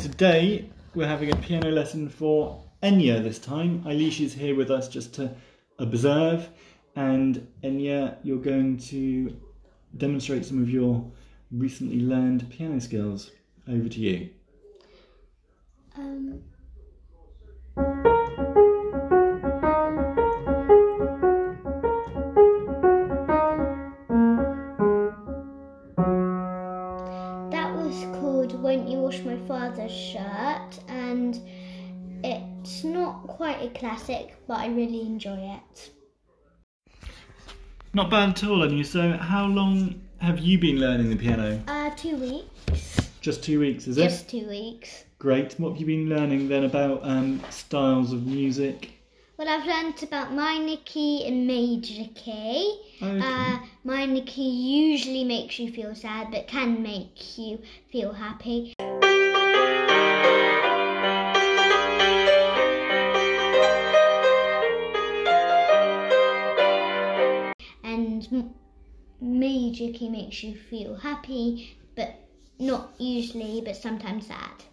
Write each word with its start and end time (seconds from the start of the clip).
today 0.00 0.70
we're 0.94 1.06
having 1.06 1.32
a 1.32 1.36
piano 1.36 1.70
lesson 1.70 2.08
for 2.08 2.62
Enya 2.82 3.22
this 3.22 3.38
time. 3.38 3.82
Eilish 3.84 4.20
is 4.20 4.32
here 4.32 4.54
with 4.54 4.70
us 4.70 4.88
just 4.88 5.14
to 5.14 5.34
observe, 5.78 6.48
and 6.94 7.46
Enya, 7.62 8.16
you're 8.22 8.38
going 8.38 8.78
to 8.78 9.36
demonstrate 9.96 10.44
some 10.44 10.62
of 10.62 10.70
your 10.70 11.04
recently 11.50 12.00
learned 12.00 12.48
piano 12.50 12.80
skills. 12.80 13.30
Over 13.68 13.88
to 13.88 14.00
you. 14.00 14.30
Wash 29.06 29.20
My 29.20 29.36
Father's 29.46 29.92
Shirt, 29.92 30.80
and 30.88 31.40
it's 32.24 32.82
not 32.82 33.24
quite 33.28 33.62
a 33.62 33.68
classic, 33.78 34.34
but 34.48 34.58
I 34.58 34.66
really 34.66 35.02
enjoy 35.02 35.38
it. 35.60 35.92
Not 37.94 38.10
bad 38.10 38.30
at 38.30 38.42
all, 38.42 38.66
Enya. 38.66 38.84
So, 38.84 39.12
how 39.12 39.46
long 39.46 40.02
have 40.18 40.40
you 40.40 40.58
been 40.58 40.80
learning 40.80 41.10
the 41.10 41.14
piano? 41.16 41.62
Uh, 41.68 41.90
two 41.90 42.16
weeks. 42.16 42.96
Just 43.20 43.44
two 43.44 43.60
weeks, 43.60 43.86
is 43.86 43.96
it? 43.96 44.02
Just 44.02 44.28
two 44.28 44.48
weeks. 44.48 45.04
Great. 45.20 45.54
What 45.60 45.74
have 45.74 45.80
you 45.80 45.86
been 45.86 46.08
learning 46.08 46.48
then 46.48 46.64
about 46.64 46.98
um, 47.04 47.40
styles 47.48 48.12
of 48.12 48.26
music? 48.26 48.90
Well, 49.38 49.48
I've 49.48 49.66
learnt 49.66 50.02
about 50.02 50.32
minor 50.32 50.78
key 50.84 51.28
and 51.28 51.46
major 51.46 52.10
key. 52.14 52.80
Okay. 53.00 53.20
Uh, 53.22 53.58
minor 53.84 54.22
key 54.22 54.48
usually 54.48 55.22
makes 55.22 55.58
you 55.58 55.70
feel 55.70 55.94
sad, 55.94 56.32
but 56.32 56.48
can 56.48 56.82
make 56.82 57.38
you 57.38 57.60
feel 57.92 58.14
happy. 58.14 58.74
Key 69.58 70.08
makes 70.10 70.42
you 70.42 70.54
feel 70.54 70.96
happy, 70.96 71.78
but 71.94 72.14
not 72.58 72.92
usually, 72.98 73.62
but 73.64 73.74
sometimes 73.76 74.26
sad. 74.26 74.64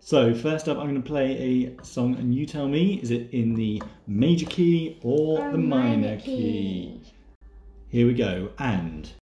So, 0.00 0.32
first 0.34 0.70
up, 0.70 0.78
I'm 0.78 0.84
going 0.84 0.94
to 0.94 1.06
play 1.06 1.66
a 1.76 1.84
song, 1.84 2.16
and 2.16 2.34
you 2.34 2.46
tell 2.46 2.66
me 2.66 2.98
is 3.02 3.10
it 3.10 3.28
in 3.32 3.54
the 3.54 3.82
major 4.06 4.46
key 4.46 4.98
or, 5.02 5.40
Or 5.40 5.52
the 5.52 5.58
minor, 5.58 5.96
minor 5.98 6.16
key? 6.16 7.00
key. 7.02 7.12
Here 7.90 8.06
we 8.06 8.14
go, 8.14 8.48
and. 8.58 9.12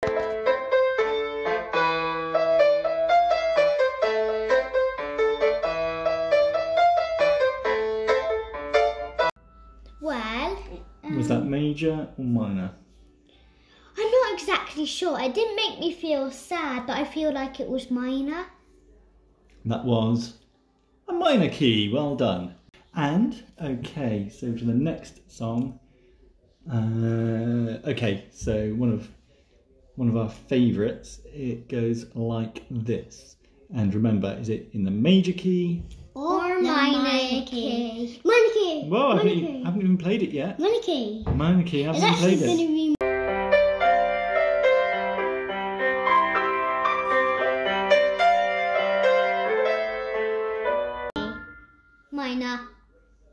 Was 11.16 11.28
that 11.28 11.44
major 11.46 12.08
or 12.18 12.24
minor? 12.24 12.70
I'm 13.98 14.10
not 14.10 14.34
exactly 14.34 14.84
sure. 14.84 15.18
It 15.18 15.34
didn't 15.34 15.56
make 15.56 15.80
me 15.80 15.92
feel 15.92 16.30
sad, 16.30 16.86
but 16.86 16.96
I 16.96 17.04
feel 17.04 17.32
like 17.32 17.58
it 17.58 17.68
was 17.68 17.90
minor. 17.90 18.44
That 19.64 19.84
was 19.84 20.34
a 21.08 21.12
minor 21.12 21.48
key. 21.48 21.90
Well 21.92 22.16
done. 22.16 22.54
And, 22.94 23.42
okay, 23.62 24.28
so 24.28 24.54
for 24.56 24.64
the 24.64 24.74
next 24.74 25.30
song. 25.30 25.80
Uh, 26.70 27.78
okay, 27.88 28.26
so 28.30 28.70
one 28.74 28.92
of 28.92 29.08
one 29.96 30.08
of 30.08 30.16
our 30.16 30.28
favourites. 30.28 31.20
It 31.24 31.68
goes 31.68 32.06
like 32.14 32.64
this. 32.70 33.36
And 33.74 33.94
remember, 33.94 34.36
is 34.38 34.48
it 34.48 34.68
in 34.72 34.84
the 34.84 34.90
major 34.90 35.32
key? 35.32 35.82
Or 36.14 36.45
minor 36.62 37.44
key. 37.46 38.20
Minor 38.24 38.48
key. 38.54 38.84
Well, 38.88 39.12
I 39.12 39.16
haven't, 39.16 39.28
key. 39.32 39.62
I 39.62 39.66
haven't 39.66 39.82
even 39.82 39.98
played 39.98 40.22
it 40.22 40.30
yet. 40.30 40.58
Minor 40.58 40.80
key. 40.82 41.24
Minor 41.34 41.62
key, 41.64 41.86
I 41.86 41.90
It's 41.90 42.00
haven't 42.00 42.14
actually 42.14 42.36
played 42.36 42.46
going 42.46 42.60
it. 42.60 42.66
to 42.66 42.72
be 42.72 42.96
Minor. 52.12 52.60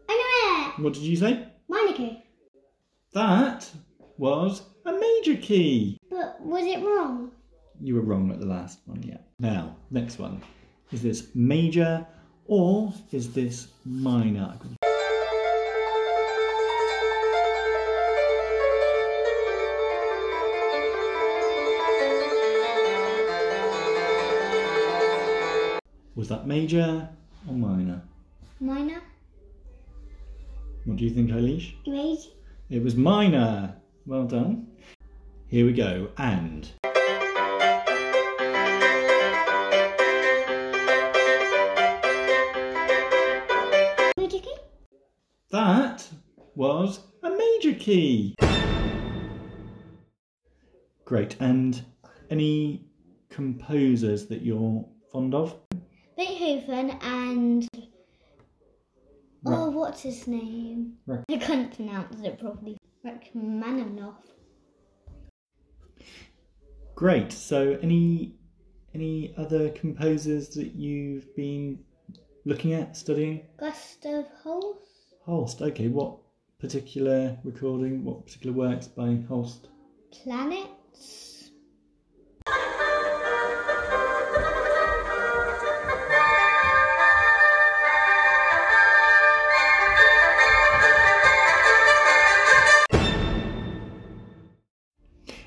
I 0.09 0.73
What 0.77 0.93
did 0.93 1.03
you 1.03 1.15
say? 1.15 1.47
Minor 1.69 1.93
key. 1.93 2.23
That 3.13 3.69
was 4.17 4.63
a 4.85 4.91
major 4.91 5.39
key. 5.41 5.97
But 6.09 6.41
was 6.41 6.65
it 6.65 6.83
wrong? 6.83 7.31
You 7.81 7.95
were 7.95 8.01
wrong 8.01 8.31
at 8.31 8.39
the 8.39 8.45
last 8.45 8.79
one, 8.85 9.01
yeah. 9.03 9.17
Now, 9.39 9.75
next 9.91 10.19
one. 10.19 10.41
Is 10.91 11.01
this 11.01 11.29
major 11.33 12.05
or 12.47 12.93
is 13.11 13.33
this 13.33 13.67
minor? 13.85 14.57
Was 26.15 26.29
that 26.29 26.47
major 26.47 27.09
or 27.47 27.53
minor? 27.53 28.01
Minor. 28.59 29.01
What 30.85 30.97
do 30.97 31.03
you 31.03 31.09
think, 31.09 31.31
Eilish? 31.31 31.73
Major. 31.87 32.29
It 32.69 32.83
was 32.83 32.95
minor. 32.95 33.75
Well 34.05 34.25
done. 34.25 34.67
Here 35.47 35.65
we 35.65 35.73
go. 35.73 36.09
And. 36.17 36.71
Was 46.83 46.99
a 47.23 47.29
major 47.29 47.73
key. 47.79 48.35
Great. 51.05 51.37
And 51.39 51.81
any 52.29 52.85
composers 53.29 54.27
that 54.27 54.41
you're 54.41 54.85
fond 55.09 55.33
of? 55.33 55.55
Beethoven 56.17 56.91
and. 57.01 57.67
Oh, 59.45 59.51
Ra- 59.51 59.63
Oh, 59.65 59.69
what's 59.71 60.01
his 60.01 60.27
name? 60.27 60.95
Ra- 61.07 61.23
I 61.29 61.37
can't 61.37 61.73
pronounce 61.73 62.19
it 62.21 62.37
properly. 62.39 62.77
Rachmaninoff. 63.05 64.15
Great. 66.95 67.31
So 67.31 67.77
any 67.81 68.35
any 68.93 69.33
other 69.37 69.69
composers 69.69 70.49
that 70.49 70.75
you've 70.75 71.33
been 71.35 71.79
looking 72.45 72.73
at 72.73 72.97
studying? 72.97 73.45
Gustav 73.57 74.25
Holst. 74.43 75.15
Holst. 75.25 75.61
Okay. 75.61 75.87
What 75.87 76.17
particular 76.63 77.37
recording? 77.43 78.05
What 78.05 78.25
particular 78.25 78.55
works 78.55 78.87
by 78.87 79.17
Holst? 79.27 79.67
Planets. 80.23 81.51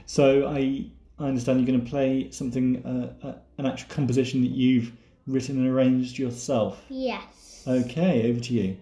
So 0.05 0.47
I 0.49 0.91
I 1.19 1.29
understand 1.29 1.61
you're 1.61 1.67
going 1.67 1.83
to 1.83 1.91
play 1.91 2.31
something, 2.31 2.85
uh, 2.85 3.27
uh, 3.27 3.35
an 3.57 3.65
actual 3.65 3.89
composition 3.89 4.43
that 4.43 4.51
you've 4.51 4.93
written 5.27 5.57
and 5.57 5.67
arranged 5.67 6.19
yourself. 6.19 6.85
Yes. 6.91 7.65
Okay, 7.67 8.29
over 8.31 8.41
to 8.41 8.53
you. 8.53 8.77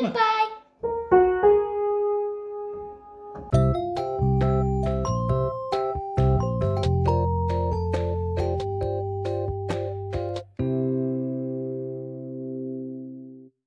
Goodbye. 0.00 0.45